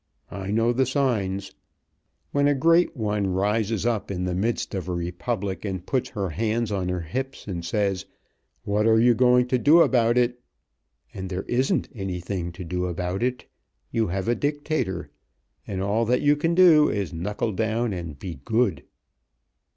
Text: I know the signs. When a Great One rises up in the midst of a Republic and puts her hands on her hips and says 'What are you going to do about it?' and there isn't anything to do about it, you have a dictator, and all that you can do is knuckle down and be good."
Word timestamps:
I 0.31 0.49
know 0.49 0.73
the 0.73 0.87
signs. 0.87 1.51
When 2.31 2.47
a 2.47 2.55
Great 2.55 2.97
One 2.97 3.27
rises 3.27 3.85
up 3.85 4.09
in 4.09 4.23
the 4.23 4.33
midst 4.33 4.73
of 4.73 4.89
a 4.89 4.93
Republic 4.95 5.63
and 5.63 5.85
puts 5.85 6.09
her 6.09 6.29
hands 6.31 6.71
on 6.71 6.89
her 6.89 7.01
hips 7.01 7.47
and 7.47 7.63
says 7.63 8.07
'What 8.63 8.87
are 8.87 8.99
you 8.99 9.13
going 9.13 9.45
to 9.49 9.59
do 9.59 9.81
about 9.81 10.17
it?' 10.17 10.41
and 11.13 11.29
there 11.29 11.43
isn't 11.47 11.87
anything 11.93 12.51
to 12.53 12.63
do 12.63 12.87
about 12.87 13.21
it, 13.21 13.45
you 13.91 14.07
have 14.07 14.27
a 14.27 14.33
dictator, 14.33 15.11
and 15.67 15.83
all 15.83 16.05
that 16.05 16.21
you 16.23 16.35
can 16.35 16.55
do 16.55 16.89
is 16.89 17.13
knuckle 17.13 17.51
down 17.51 17.93
and 17.93 18.17
be 18.17 18.39
good." 18.43 18.81